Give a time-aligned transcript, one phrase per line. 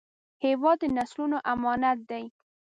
[0.43, 2.23] هېواد د نسلونو امانت دی